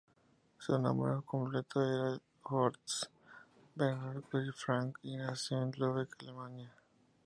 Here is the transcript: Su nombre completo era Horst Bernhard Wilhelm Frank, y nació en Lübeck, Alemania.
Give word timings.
Su 0.57 0.79
nombre 0.79 1.21
completo 1.23 1.79
era 1.79 2.19
Horst 2.45 3.03
Bernhard 3.75 4.23
Wilhelm 4.33 4.53
Frank, 4.55 4.97
y 5.03 5.15
nació 5.15 5.61
en 5.61 5.69
Lübeck, 5.77 6.15
Alemania. 6.23 6.73